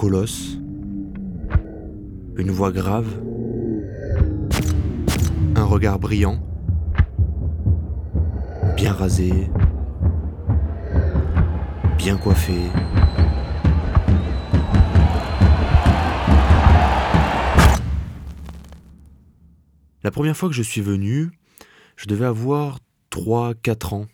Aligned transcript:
colosse, 0.00 0.56
une 2.38 2.50
voix 2.50 2.72
grave, 2.72 3.06
un 5.54 5.64
regard 5.64 5.98
brillant, 5.98 6.42
bien 8.78 8.94
rasé, 8.94 9.30
bien 11.98 12.16
coiffé. 12.16 12.54
La 20.02 20.10
première 20.10 20.34
fois 20.34 20.48
que 20.48 20.54
je 20.54 20.62
suis 20.62 20.80
venu, 20.80 21.30
je 21.96 22.06
devais 22.06 22.24
avoir 22.24 22.78
3-4 23.10 23.94
ans. 23.94 24.06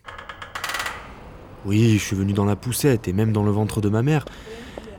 Oui, 1.65 1.93
je 1.93 2.05
suis 2.05 2.17
venu 2.17 2.33
dans 2.33 2.45
la 2.45 2.57
poussette 2.57 3.07
et 3.07 3.13
même 3.13 3.31
dans 3.31 3.45
le 3.45 3.53
ventre 3.53 3.81
de 3.81 3.89
ma 3.89 4.03
mère, 4.03 4.25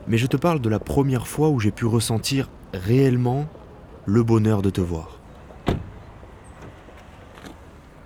mais 0.07 0.17
je 0.17 0.27
te 0.27 0.37
parle 0.37 0.61
de 0.61 0.69
la 0.69 0.79
première 0.79 1.27
fois 1.27 1.49
où 1.49 1.59
j'ai 1.59 1.71
pu 1.71 1.85
ressentir 1.85 2.49
réellement 2.73 3.47
le 4.05 4.23
bonheur 4.23 4.61
de 4.61 4.69
te 4.69 4.81
voir. 4.81 5.19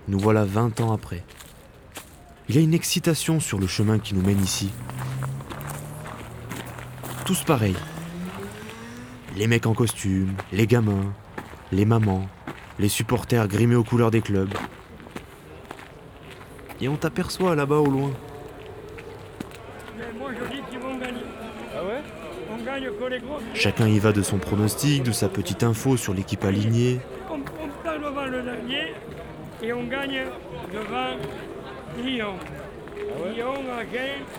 Nous 0.08 0.20
voilà 0.20 0.44
20 0.46 0.82
ans 0.82 0.92
après. 0.92 1.24
Il 2.50 2.56
y 2.56 2.58
a 2.58 2.62
une 2.62 2.74
excitation 2.74 3.40
sur 3.40 3.60
le 3.60 3.68
chemin 3.68 4.00
qui 4.00 4.16
nous 4.16 4.22
mène 4.22 4.42
ici. 4.42 4.72
Tous 7.26 7.44
pareils. 7.44 7.78
Les 9.38 9.48
mecs 9.48 9.68
en 9.68 9.74
costume, 9.74 10.34
les 10.52 10.68
gamins, 10.68 11.14
les 11.72 11.86
mamans, 11.86 12.28
les 12.80 12.90
supporters 12.90 13.48
grimés 13.48 13.76
aux 13.76 13.84
couleurs 13.84 14.12
des 14.12 14.22
clubs. 14.22 14.54
Et 16.82 16.90
on 16.90 16.98
t'aperçoit 16.98 17.56
là-bas 17.56 17.78
au 17.78 17.90
loin. 17.90 18.12
Mais 19.98 20.12
moi 20.18 20.32
je 20.34 20.54
dis 20.54 20.62
qu'ils 20.70 20.80
vont 20.80 20.98
gagner. 20.98 21.22
Ah 21.74 21.86
ouais 21.86 22.04
On 22.51 22.51
gagne 22.51 22.51
que 22.51 22.51
les 22.51 22.51
gros. 22.51 22.51
Chacun 23.54 23.88
y 23.88 24.00
va 24.00 24.12
de 24.12 24.22
son 24.22 24.38
pronostic, 24.38 25.04
de 25.04 25.12
sa 25.12 25.30
petite 25.30 25.64
info 25.64 25.98
sur 25.98 26.14
l'équipe 26.14 26.44
alignée. 26.44 27.00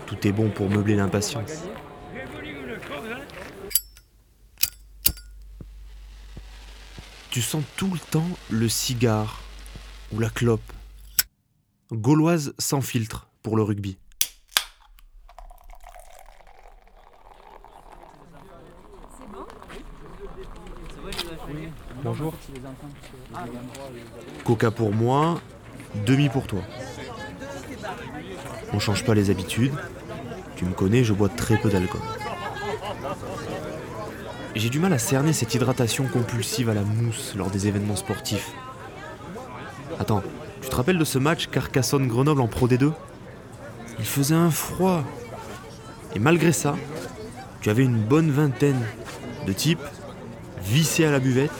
Tout 0.06 0.26
est 0.26 0.32
bon 0.32 0.50
pour 0.50 0.68
meubler 0.68 0.96
l'impatience. 0.96 1.64
Tu 7.30 7.40
sens 7.40 7.64
tout 7.76 7.90
le 7.92 7.98
temps 7.98 8.28
le 8.50 8.68
cigare 8.68 9.40
ou 10.12 10.18
la 10.18 10.28
clope. 10.28 10.60
Gauloise 11.90 12.54
sans 12.58 12.82
filtre 12.82 13.28
pour 13.42 13.56
le 13.56 13.62
rugby. 13.62 13.96
Bonjour. 22.04 22.34
Coca 24.44 24.70
pour 24.70 24.92
moi, 24.92 25.40
demi 26.06 26.28
pour 26.28 26.46
toi. 26.46 26.60
On 28.72 28.78
change 28.78 29.04
pas 29.04 29.14
les 29.14 29.30
habitudes. 29.30 29.74
Tu 30.56 30.64
me 30.64 30.72
connais, 30.72 31.04
je 31.04 31.12
bois 31.12 31.28
très 31.28 31.56
peu 31.56 31.70
d'alcool. 31.70 32.00
J'ai 34.54 34.68
du 34.68 34.80
mal 34.80 34.92
à 34.92 34.98
cerner 34.98 35.32
cette 35.32 35.54
hydratation 35.54 36.06
compulsive 36.06 36.68
à 36.68 36.74
la 36.74 36.82
mousse 36.82 37.34
lors 37.36 37.50
des 37.50 37.68
événements 37.68 37.96
sportifs. 37.96 38.52
Attends, 39.98 40.22
tu 40.60 40.68
te 40.68 40.74
rappelles 40.74 40.98
de 40.98 41.04
ce 41.04 41.18
match 41.18 41.48
Carcassonne-Grenoble 41.48 42.40
en 42.40 42.48
Pro 42.48 42.68
D2 42.68 42.92
Il 43.98 44.04
faisait 44.04 44.34
un 44.34 44.50
froid. 44.50 45.04
Et 46.14 46.18
malgré 46.18 46.52
ça, 46.52 46.76
tu 47.60 47.70
avais 47.70 47.84
une 47.84 47.96
bonne 47.96 48.30
vingtaine 48.30 48.80
de 49.46 49.52
types 49.52 49.80
vissés 50.64 51.04
à 51.04 51.10
la 51.10 51.18
buvette, 51.18 51.52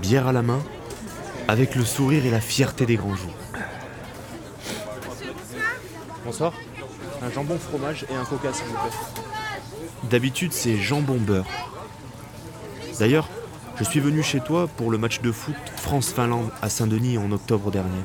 bière 0.00 0.26
à 0.26 0.32
la 0.32 0.42
main, 0.42 0.62
avec 1.48 1.74
le 1.74 1.84
sourire 1.84 2.26
et 2.26 2.30
la 2.30 2.40
fierté 2.40 2.86
des 2.86 2.96
grands 2.96 3.14
jours. 3.14 3.34
Bonsoir. 6.24 6.52
Un 7.22 7.30
jambon 7.30 7.58
fromage 7.58 8.04
et 8.10 8.14
un 8.14 8.24
coca 8.24 8.52
s'il 8.52 8.66
vous 8.66 8.74
plaît. 8.74 9.22
D'habitude, 10.10 10.52
c'est 10.52 10.76
jambon 10.76 11.16
beurre. 11.16 11.46
D'ailleurs, 12.98 13.28
je 13.78 13.84
suis 13.84 14.00
venu 14.00 14.22
chez 14.22 14.40
toi 14.40 14.66
pour 14.66 14.90
le 14.90 14.98
match 14.98 15.20
de 15.20 15.32
foot 15.32 15.54
France-Finlande 15.76 16.50
à 16.62 16.68
Saint-Denis 16.68 17.18
en 17.18 17.30
octobre 17.32 17.70
dernier. 17.70 18.02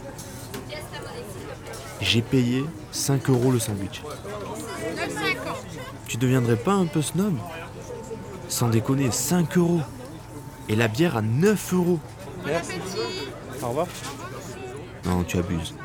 J'ai 1.99 2.21
payé 2.21 2.65
5 2.91 3.29
euros 3.29 3.51
le 3.51 3.59
sandwich. 3.59 4.01
Tu 6.07 6.17
deviendrais 6.17 6.57
pas 6.57 6.73
un 6.73 6.85
peu 6.87 7.01
snob? 7.01 7.35
Sans 8.49 8.67
déconner, 8.67 9.11
5 9.11 9.57
euros. 9.57 9.81
Et 10.69 10.75
la 10.75 10.87
bière 10.87 11.17
à 11.17 11.21
9 11.21 11.73
euros. 11.73 11.99
Merci. 12.45 12.75
Au 13.61 13.69
revoir. 13.69 13.87
Non, 15.05 15.23
tu 15.23 15.37
abuses. 15.37 15.75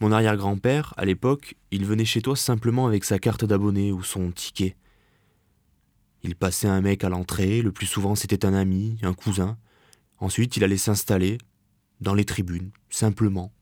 Mon 0.00 0.10
arrière-grand-père, 0.10 0.94
à 0.96 1.04
l'époque, 1.04 1.54
il 1.70 1.86
venait 1.86 2.04
chez 2.04 2.22
toi 2.22 2.34
simplement 2.34 2.86
avec 2.86 3.04
sa 3.04 3.18
carte 3.18 3.44
d'abonné 3.44 3.92
ou 3.92 4.02
son 4.02 4.32
ticket. 4.32 4.76
Il 6.24 6.34
passait 6.34 6.68
un 6.68 6.80
mec 6.80 7.04
à 7.04 7.08
l'entrée, 7.08 7.62
le 7.62 7.72
plus 7.72 7.86
souvent 7.86 8.14
c'était 8.14 8.44
un 8.44 8.54
ami, 8.54 8.98
un 9.02 9.14
cousin. 9.14 9.58
Ensuite, 10.18 10.56
il 10.56 10.64
allait 10.64 10.76
s'installer 10.76 11.38
dans 12.00 12.14
les 12.14 12.24
tribunes, 12.24 12.70
simplement. 12.90 13.52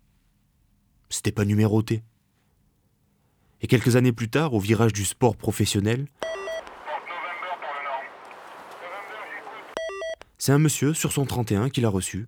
C'était 1.10 1.32
pas 1.32 1.44
numéroté. 1.44 2.02
Et 3.60 3.66
quelques 3.66 3.96
années 3.96 4.12
plus 4.12 4.30
tard, 4.30 4.54
au 4.54 4.60
virage 4.60 4.92
du 4.92 5.04
sport 5.04 5.36
professionnel, 5.36 6.06
c'est 10.40 10.52
un 10.52 10.58
monsieur 10.58 10.94
sur 10.94 11.12
son 11.12 11.26
31 11.26 11.68
qui 11.68 11.82
l'a 11.82 11.90
reçu. 11.90 12.26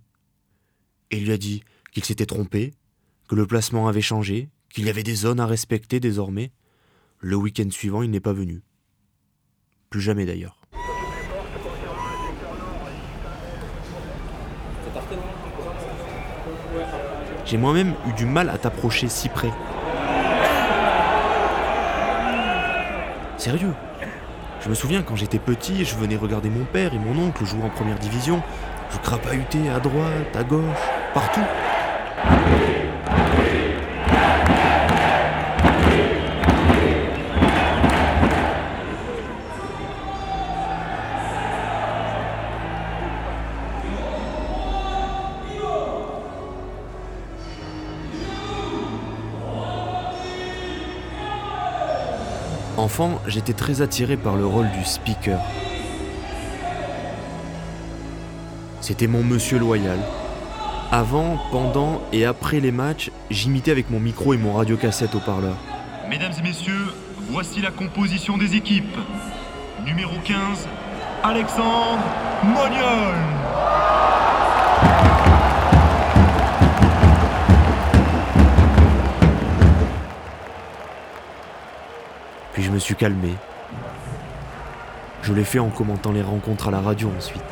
Et 1.10 1.16
il 1.16 1.24
lui 1.24 1.32
a 1.32 1.38
dit 1.38 1.64
qu'il 1.92 2.04
s'était 2.04 2.26
trompé, 2.26 2.74
que 3.26 3.34
le 3.34 3.46
placement 3.46 3.88
avait 3.88 4.02
changé, 4.02 4.50
qu'il 4.68 4.84
y 4.84 4.90
avait 4.90 5.02
des 5.02 5.14
zones 5.14 5.40
à 5.40 5.46
respecter 5.46 5.98
désormais. 5.98 6.52
Le 7.20 7.36
week-end 7.36 7.70
suivant, 7.70 8.02
il 8.02 8.10
n'est 8.10 8.20
pas 8.20 8.34
venu. 8.34 8.60
Plus 9.88 10.02
jamais 10.02 10.26
d'ailleurs. 10.26 10.60
J'ai 17.46 17.56
moi-même 17.56 17.94
eu 18.06 18.12
du 18.12 18.26
mal 18.26 18.50
à 18.50 18.58
t'approcher 18.58 19.08
si 19.08 19.30
près. 19.30 19.50
Sérieux? 23.38 23.72
Je 24.64 24.68
me 24.68 24.74
souviens 24.74 25.02
quand 25.02 25.16
j'étais 25.16 25.40
petit, 25.40 25.84
je 25.84 25.96
venais 25.96 26.14
regarder 26.14 26.48
mon 26.48 26.64
père 26.64 26.94
et 26.94 26.98
mon 26.98 27.20
oncle 27.20 27.44
jouer 27.44 27.62
en 27.64 27.68
première 27.68 27.98
division. 27.98 28.40
Je 28.92 28.98
crapahutais 28.98 29.68
à 29.68 29.80
droite, 29.80 30.36
à 30.36 30.44
gauche, 30.44 30.62
partout. 31.12 31.40
Enfant, 52.82 53.22
j'étais 53.28 53.53
très 53.53 53.81
attiré 53.81 54.16
par 54.16 54.34
le 54.34 54.44
rôle 54.44 54.69
du 54.72 54.84
speaker. 54.84 55.38
C'était 58.81 59.06
mon 59.06 59.23
monsieur 59.23 59.61
loyal. 59.61 60.00
Avant, 60.90 61.38
pendant 61.52 62.02
et 62.12 62.25
après 62.25 62.58
les 62.58 62.73
matchs, 62.73 63.12
j'imitais 63.31 63.70
avec 63.70 63.88
mon 63.88 64.00
micro 64.00 64.34
et 64.34 64.37
mon 64.37 64.55
radiocassette 64.55 65.14
au 65.14 65.20
parleur. 65.20 65.55
Mesdames 66.11 66.32
et 66.37 66.43
messieurs, 66.43 66.93
voici 67.31 67.61
la 67.61 67.70
composition 67.70 68.37
des 68.37 68.56
équipes. 68.56 68.96
Numéro 69.87 70.17
15, 70.25 70.67
Alexandre 71.23 72.02
Mognol. 72.43 73.14
Puis 82.52 82.62
je 82.62 82.70
me 82.70 82.78
suis 82.78 82.94
calmé. 82.94 83.34
Je 85.22 85.32
l'ai 85.32 85.44
fait 85.44 85.58
en 85.58 85.70
commentant 85.70 86.12
les 86.12 86.22
rencontres 86.22 86.69
à 86.69 86.70
la 86.70 86.81
radio 86.81 87.10
ensuite. 87.16 87.43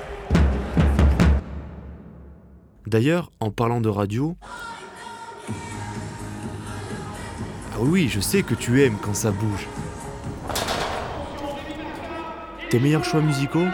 D'ailleurs, 2.87 3.31
en 3.41 3.51
parlant 3.51 3.81
de 3.81 3.89
radio... 3.89 4.37
Ah 7.73 7.83
oui, 7.83 8.09
je 8.09 8.21
sais 8.21 8.43
que 8.43 8.55
tu 8.55 8.83
aimes 8.83 8.99
quand 9.01 9.15
ça 9.15 9.31
bouge. 9.31 9.67
Tes 12.69 12.79
meilleurs 12.79 13.05
choix 13.05 13.23
musicaux? 13.23 13.67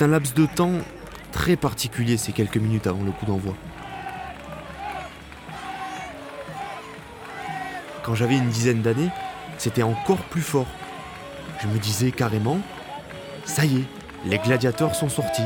C'est 0.00 0.06
un 0.06 0.08
laps 0.08 0.32
de 0.32 0.46
temps 0.46 0.72
très 1.30 1.56
particulier 1.56 2.16
ces 2.16 2.32
quelques 2.32 2.56
minutes 2.56 2.86
avant 2.86 3.04
le 3.04 3.10
coup 3.10 3.26
d'envoi. 3.26 3.54
Quand 8.02 8.14
j'avais 8.14 8.38
une 8.38 8.48
dizaine 8.48 8.80
d'années, 8.80 9.10
c'était 9.58 9.82
encore 9.82 10.22
plus 10.30 10.40
fort. 10.40 10.68
Je 11.60 11.66
me 11.66 11.78
disais 11.78 12.12
carrément, 12.12 12.60
ça 13.44 13.66
y 13.66 13.80
est, 13.80 13.84
les 14.24 14.38
gladiateurs 14.38 14.94
sont 14.94 15.10
sortis. 15.10 15.42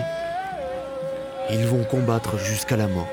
Ils 1.50 1.66
vont 1.66 1.82
combattre 1.82 2.38
jusqu'à 2.38 2.76
la 2.76 2.86
mort. 2.86 3.08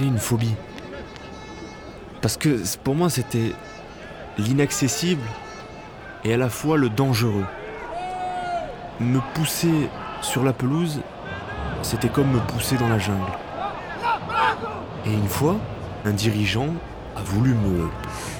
Une 0.00 0.18
phobie. 0.18 0.54
Parce 2.20 2.36
que 2.36 2.60
pour 2.82 2.94
moi, 2.94 3.10
c'était 3.10 3.52
l'inaccessible 4.38 5.22
et 6.24 6.34
à 6.34 6.36
la 6.36 6.48
fois 6.48 6.76
le 6.76 6.88
dangereux. 6.88 7.44
Me 9.00 9.20
pousser 9.34 9.88
sur 10.20 10.44
la 10.44 10.52
pelouse, 10.52 11.00
c'était 11.82 12.08
comme 12.08 12.30
me 12.30 12.38
pousser 12.40 12.76
dans 12.76 12.88
la 12.88 12.98
jungle. 12.98 13.20
Et 15.04 15.12
une 15.12 15.28
fois, 15.28 15.56
un 16.04 16.12
dirigeant 16.12 16.68
a 17.16 17.22
voulu 17.22 17.54
me 17.54 17.88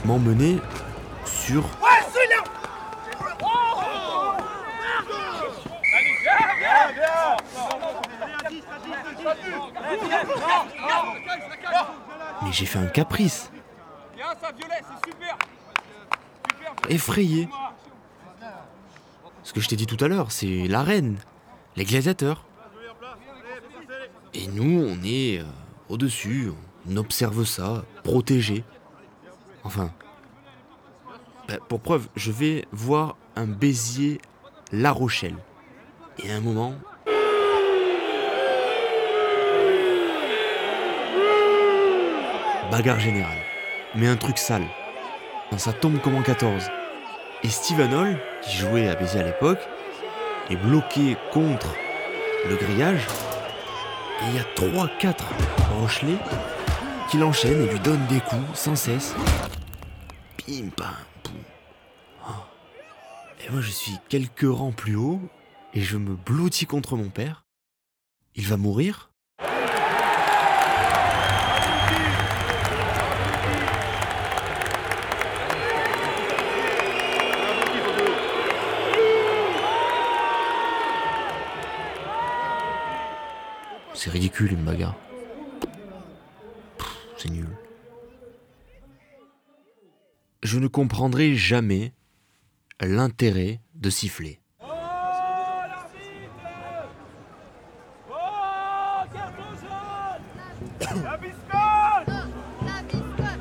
m'emmener 0.05 0.59
sur 1.25 1.65
Mais 12.43 12.53
j'ai 12.53 12.67
fait 12.67 12.79
un 12.79 12.87
caprice. 12.87 13.51
Effrayé. 16.89 17.49
Ce 19.43 19.53
que 19.53 19.61
je 19.61 19.69
t'ai 19.69 19.77
dit 19.77 19.87
tout 19.87 20.03
à 20.05 20.09
l'heure, 20.09 20.33
c'est 20.33 20.67
l'arène, 20.69 21.17
les 21.77 21.85
gladiateurs. 21.85 22.45
Et 24.35 24.47
nous, 24.47 24.83
on 24.87 25.03
est 25.05 25.41
euh, 25.41 25.45
au-dessus, 25.89 26.51
on 26.89 26.97
observe 26.97 27.45
ça, 27.45 27.85
protégé. 28.03 28.65
Enfin, 29.63 29.93
bah, 31.49 31.57
pour 31.69 31.81
preuve, 31.81 32.09
je 32.17 32.33
vais 32.33 32.67
voir 32.73 33.17
un 33.37 33.47
Béziers 33.47 34.21
La 34.71 34.91
Rochelle. 34.91 35.37
Et 36.19 36.33
à 36.33 36.37
un 36.37 36.41
moment, 36.41 36.75
bagarre 42.73 43.01
générale. 43.01 43.37
Mais 43.95 44.09
un 44.09 44.17
truc 44.17 44.39
sale. 44.39 44.65
Ça 45.59 45.75
tombe 45.75 46.01
comme 46.01 46.15
en 46.15 46.23
14. 46.23 46.71
Et 47.43 47.49
Steven 47.51 47.93
Hall, 47.93 48.19
qui 48.43 48.57
jouait 48.57 48.89
à 48.89 48.95
Béziers 48.95 49.21
à 49.21 49.25
l'époque, 49.25 49.61
est 50.49 50.57
bloqué 50.57 51.19
contre 51.35 51.75
le 52.49 52.57
grillage. 52.57 53.07
Et 54.23 54.31
il 54.31 54.37
y 54.37 54.39
a 54.39 54.87
3-4 54.87 55.17
Rochelais 55.79 56.17
qui 57.11 57.19
l'enchaînent 57.19 57.61
et 57.61 57.67
lui 57.67 57.81
donnent 57.81 58.07
des 58.07 58.21
coups 58.21 58.59
sans 58.59 58.75
cesse. 58.75 59.15
Pim 60.39 60.71
pam 60.75 60.95
poum. 61.23 61.35
Oh. 62.27 62.33
Et 63.45 63.51
moi 63.51 63.61
je 63.61 63.71
suis 63.71 63.99
quelques 64.09 64.49
rangs 64.49 64.73
plus 64.73 64.97
haut 64.97 65.21
et 65.75 65.83
je 65.83 65.99
me 65.99 66.17
blottis 66.17 66.65
contre 66.65 66.97
mon 66.97 67.11
père. 67.11 67.45
Il 68.35 68.47
va 68.47 68.57
mourir 68.57 69.12
C'est 84.05 84.11
ridicule 84.11 84.51
une 84.51 84.65
bagarre. 84.65 84.97
C'est 87.17 87.31
nul. 87.31 87.47
Je 90.43 90.59
ne 90.59 90.67
comprendrai 90.67 91.37
jamais 91.37 91.93
l'intérêt 92.81 93.61
de 93.77 93.91
siffler. 93.91 94.41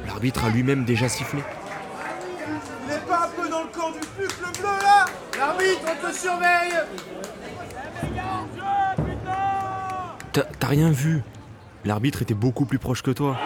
L'arbitre 0.05 0.45
a 0.45 0.49
lui-même 0.49 0.85
déjà 0.85 1.09
sifflé. 1.09 1.41
Il 2.85 2.93
est 2.93 3.07
pas 3.07 3.25
un 3.25 3.29
peu 3.29 3.49
dans 3.49 3.63
le 3.63 3.69
camp 3.69 3.89
du 3.89 3.99
bucle 4.15 4.59
bleu 4.59 4.77
là? 4.83 5.07
L'arbitre, 5.39 5.81
on 5.87 6.07
te 6.07 6.15
surveille 6.15 6.75
T'as 10.33 10.67
rien 10.67 10.89
vu 10.89 11.23
L'arbitre 11.83 12.21
était 12.21 12.33
beaucoup 12.33 12.63
plus 12.63 12.79
proche 12.79 13.01
que 13.01 13.11
toi. 13.11 13.37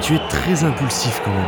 Tu 0.00 0.14
es 0.14 0.28
très 0.30 0.64
impulsif 0.64 1.20
quand 1.22 1.30
même. 1.30 1.44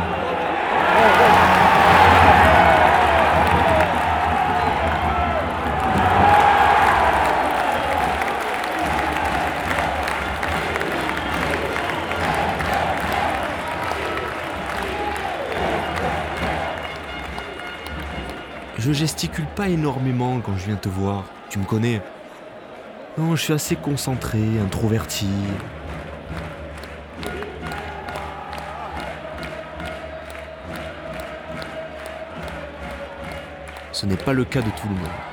Je 18.77 18.91
gesticule 18.91 19.45
pas 19.55 19.69
énormément 19.69 20.39
quand 20.41 20.55
je 20.57 20.65
viens 20.65 20.75
te 20.75 20.89
voir. 20.89 21.23
Tu 21.53 21.59
me 21.59 21.65
connais. 21.65 22.01
Non, 23.15 23.35
je 23.35 23.43
suis 23.43 23.53
assez 23.53 23.75
concentré, 23.75 24.39
introverti. 24.59 25.27
Ce 33.91 34.07
n'est 34.07 34.17
pas 34.17 34.33
le 34.33 34.45
cas 34.45 34.63
de 34.63 34.69
tout 34.71 34.87
le 34.89 34.95
monde. 34.95 35.32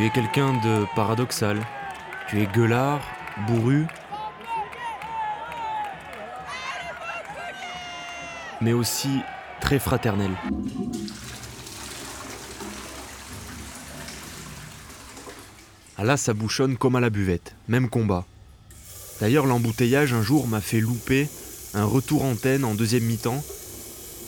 Tu 0.00 0.06
es 0.06 0.10
quelqu'un 0.10 0.54
de 0.54 0.86
paradoxal. 0.96 1.60
Tu 2.26 2.40
es 2.40 2.46
gueulard, 2.46 3.02
bourru, 3.46 3.86
mais 8.62 8.72
aussi 8.72 9.10
très 9.60 9.78
fraternel. 9.78 10.30
Ah 15.98 16.04
là, 16.04 16.16
ça 16.16 16.32
bouchonne 16.32 16.78
comme 16.78 16.96
à 16.96 17.00
la 17.00 17.10
buvette, 17.10 17.54
même 17.68 17.90
combat. 17.90 18.24
D'ailleurs, 19.20 19.44
l'embouteillage 19.44 20.14
un 20.14 20.22
jour 20.22 20.48
m'a 20.48 20.62
fait 20.62 20.80
louper 20.80 21.28
un 21.74 21.84
retour 21.84 22.24
antenne 22.24 22.64
en 22.64 22.74
deuxième 22.74 23.04
mi-temps. 23.04 23.44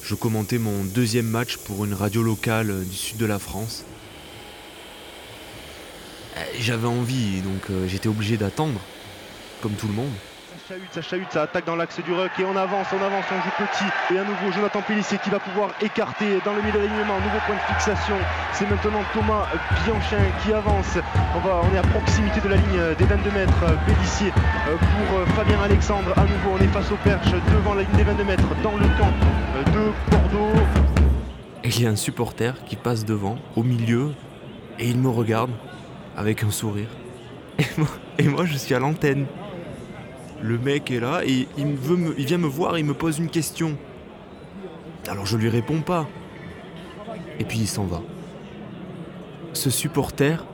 Je 0.03 0.15
commentais 0.15 0.59
mon 0.59 0.85
deuxième 0.85 1.29
match 1.29 1.57
pour 1.57 1.87
une 1.87 1.95
radio 1.95 2.23
locale 2.23 2.85
du 2.85 2.95
sud 2.95 3.17
de 3.17 3.25
la 3.25 3.39
France. 3.39 3.87
J'avais 6.59 6.89
envie, 6.89 7.41
donc 7.41 7.71
euh, 7.71 7.87
j'étais 7.89 8.09
obligé 8.09 8.37
d'attendre, 8.37 8.79
comme 9.63 9.73
tout 9.73 9.89
le 9.89 9.95
monde. 9.95 10.13
Ça 10.51 10.75
chahute, 10.75 10.93
ça 10.93 11.03
chahute, 11.03 11.33
ça 11.33 11.43
attaque 11.43 11.67
dans 11.67 11.77
l'axe 11.77 11.99
du 12.01 12.13
ruck 12.13 12.31
et 12.39 12.45
on 12.45 12.57
avance, 12.57 12.87
on 12.93 13.03
avance, 13.03 13.25
on 13.33 13.43
joue 13.43 13.67
petit. 13.67 14.15
Et 14.15 14.19
à 14.19 14.25
nouveau, 14.25 14.53
Jonathan 14.55 14.83
Pellissier 14.83 15.19
qui 15.23 15.31
va 15.31 15.39
pouvoir 15.39 15.71
écarter 15.81 16.39
dans 16.45 16.53
le 16.53 16.61
milieu 16.63 16.73
d'alignement. 16.73 17.19
Nouveau 17.21 17.39
point 17.47 17.57
de 17.57 17.75
fixation. 17.75 18.17
C'est 18.53 18.69
maintenant 18.69 19.03
Thomas 19.15 19.49
Bianchin 19.85 20.23
qui 20.43 20.53
avance. 20.53 20.99
On, 21.35 21.41
va, 21.41 21.63
on 21.63 21.75
est 21.75 21.79
à 21.79 21.83
proximité 21.83 22.41
de 22.41 22.49
la 22.49 22.57
ligne 22.57 22.95
des 22.99 23.05
22 23.05 23.31
mètres. 23.31 23.65
Pellissier 23.87 24.33
euh, 24.69 24.77
pour 24.77 25.19
euh, 25.19 25.27
Fabien 25.35 25.61
Alexandre. 25.63 26.13
À 26.17 26.23
nouveau, 26.23 26.59
on 26.59 26.63
est 26.63 26.69
face 26.69 26.91
au 26.93 26.97
perche 26.97 27.33
devant 27.53 27.75
la 27.75 27.83
ligne 27.83 27.97
des 27.97 28.05
22 28.05 28.25
mètres 28.25 28.55
dans 28.63 28.77
le 28.77 28.87
camp 28.99 29.13
de 29.73 30.11
Bordeaux. 30.11 30.61
Et 31.65 31.69
il 31.69 31.83
y 31.83 31.87
a 31.87 31.91
un 31.91 31.97
supporter 31.97 32.63
qui 32.65 32.77
passe 32.77 33.05
devant, 33.05 33.39
au 33.57 33.63
milieu, 33.63 34.13
et 34.79 34.89
il 34.89 34.99
me 34.99 35.09
regarde 35.09 35.51
avec 36.17 36.43
un 36.43 36.51
sourire. 36.51 36.89
Et 38.19 38.29
moi, 38.29 38.45
je 38.45 38.57
suis 38.57 38.75
à 38.75 38.79
l'antenne. 38.79 39.27
Le 40.43 40.59
mec 40.59 40.91
est 40.91 41.01
là 41.01 41.23
et 41.25 41.47
il 41.57 41.77
vient 42.27 42.39
me 42.39 42.49
voir, 42.49 42.77
il 42.77 42.85
me 42.85 42.95
pose 42.95 43.19
une 43.19 43.29
question. 43.29 43.77
Alors 45.09 45.25
je 45.25 45.37
lui 45.37 45.49
réponds 45.49 45.83
pas. 45.83 46.09
Et 47.39 47.45
puis 47.45 47.59
il 47.61 47.69
s'en 47.69 47.85
va. 47.85 48.03
Ce 49.53 49.71
supporter 49.71 50.45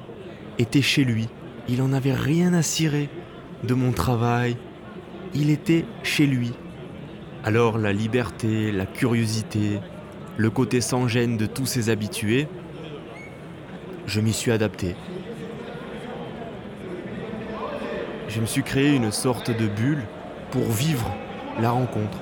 était 0.59 0.83
chez 0.83 1.05
lui. 1.05 1.29
Il 1.69 1.81
en 1.81 1.93
avait 1.93 2.15
rien 2.15 2.53
à 2.53 2.63
cirer 2.63 3.09
de 3.65 3.73
mon 3.73 3.93
travail. 3.93 4.57
Il 5.35 5.49
était 5.49 5.87
chez 6.03 6.27
lui. 6.27 6.53
Alors 7.45 7.79
la 7.79 7.93
liberté, 7.93 8.73
la 8.73 8.85
curiosité, 8.85 9.81
le 10.37 10.51
côté 10.51 10.83
sans 10.83 11.09
gêne 11.09 11.39
de 11.39 11.47
tous 11.47 11.67
ses 11.67 11.89
habitués, 11.89 12.47
je 14.07 14.21
m'y 14.21 14.33
suis 14.33 14.51
adapté. 14.51 14.97
Je 18.29 18.41
me 18.43 18.47
suis 18.47 18.63
créé 18.63 18.95
une 18.95 19.11
sorte 19.11 19.51
de 19.51 19.67
bulle 19.67 20.05
pour 20.51 20.71
vivre 20.71 21.11
la 21.59 21.71
rencontre. 21.71 22.19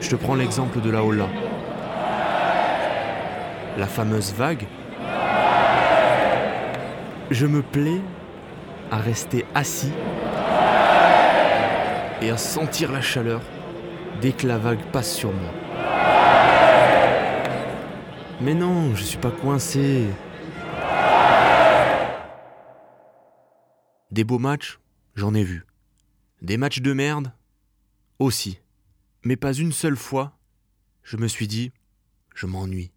Je 0.00 0.10
te 0.10 0.16
prends 0.16 0.34
l'exemple 0.34 0.82
de 0.82 0.90
la 0.90 1.02
Holla. 1.02 1.26
La 3.78 3.86
fameuse 3.86 4.34
vague. 4.34 4.66
Je 7.30 7.46
me 7.46 7.62
plais 7.62 8.02
à 8.90 8.98
rester 8.98 9.46
assis 9.54 9.92
et 12.20 12.30
à 12.30 12.36
sentir 12.36 12.92
la 12.92 13.00
chaleur 13.00 13.40
dès 14.20 14.32
que 14.32 14.46
la 14.46 14.58
vague 14.58 14.82
passe 14.92 15.14
sur 15.14 15.30
moi. 15.30 15.50
Mais 18.42 18.52
non, 18.52 18.94
je 18.94 19.02
suis 19.02 19.18
pas 19.18 19.30
coincé. 19.30 20.08
Des 24.14 24.22
beaux 24.22 24.38
matchs, 24.38 24.78
j'en 25.16 25.34
ai 25.34 25.42
vu. 25.42 25.64
Des 26.40 26.56
matchs 26.56 26.80
de 26.80 26.92
merde, 26.92 27.32
aussi. 28.20 28.60
Mais 29.24 29.34
pas 29.34 29.52
une 29.52 29.72
seule 29.72 29.96
fois, 29.96 30.38
je 31.02 31.16
me 31.16 31.26
suis 31.26 31.48
dit, 31.48 31.72
je 32.32 32.46
m'ennuie. 32.46 32.92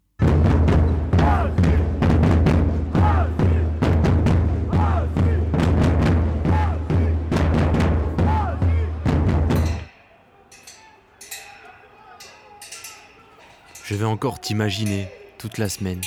Je 13.82 13.94
vais 13.96 14.04
encore 14.04 14.40
t'imaginer 14.40 15.08
toute 15.36 15.58
la 15.58 15.68
semaine. 15.68 16.00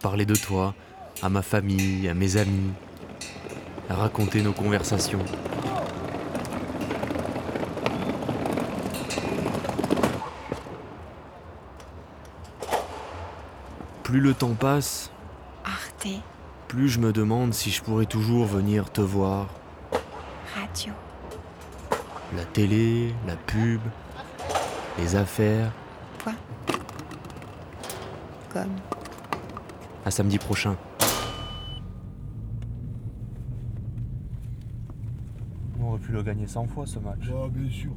Parler 0.00 0.24
de 0.24 0.36
toi, 0.36 0.76
à 1.20 1.28
ma 1.28 1.42
famille, 1.42 2.06
à 2.08 2.14
mes 2.14 2.36
amis, 2.36 2.70
raconter 3.94 4.42
nos 4.42 4.52
conversations. 4.52 5.24
Plus 14.02 14.20
le 14.20 14.34
temps 14.34 14.54
passe, 14.54 15.10
Arte 15.64 16.08
plus 16.68 16.90
je 16.90 17.00
me 17.00 17.12
demande 17.12 17.54
si 17.54 17.70
je 17.70 17.82
pourrais 17.82 18.04
toujours 18.04 18.44
venir 18.44 18.92
te 18.92 19.00
voir. 19.00 19.46
Radio. 20.54 20.92
La 22.36 22.44
télé, 22.44 23.14
la 23.26 23.36
pub, 23.36 23.80
les 24.98 25.16
affaires. 25.16 25.72
Point. 26.18 26.34
Comme. 28.52 28.76
À 30.04 30.10
samedi 30.10 30.38
prochain. 30.38 30.76
Aurait 35.98 36.06
pu 36.06 36.12
le 36.12 36.22
gagner 36.22 36.46
100 36.46 36.66
fois 36.66 36.86
ce 36.86 36.98
match. 36.98 37.28
Ouais, 37.28 37.50
bien 37.50 37.68
sûr. 37.70 37.92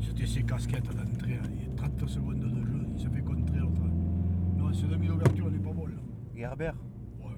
C'était- 0.00 0.26
ses 0.26 0.42
casquettes 0.44 0.88
à 0.88 0.92
l'entrée. 0.92 1.34
hein. 1.34 1.48
Il 1.54 1.62
y 1.68 1.70
a 1.70 1.74
30 1.76 2.06
secondes 2.08 2.38
de 2.40 2.64
jeu. 2.64 2.86
Il 2.94 3.00
s'est 3.02 3.08
fait 3.10 3.22
contrer 3.22 3.58
l'autre. 3.58 3.82
Non, 4.56 4.72
ses 4.72 4.86
demi 4.86 5.08
d'ouverture, 5.08 5.46
elle 5.48 5.54
est 5.56 5.58
pas 5.64 5.72
bonne. 5.72 5.98
Gerber. 6.36 6.72
Ouais. 7.20 7.30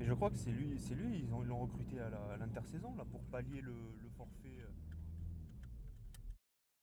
Et 0.00 0.04
je 0.04 0.12
crois 0.12 0.30
que 0.30 0.36
c'est 0.38 0.50
lui, 0.50 0.74
c'est 0.78 0.94
lui, 0.94 1.22
ils 1.24 1.32
ont- 1.32 1.42
ils 1.42 1.48
l'ont 1.48 1.58
recruté 1.60 1.98
à 2.00 2.36
l'intersaison 2.38 2.94
là 2.96 3.04
pour 3.10 3.20
pallier 3.24 3.60
le, 3.62 3.72
le 3.72 4.08
forfait. 4.16 4.55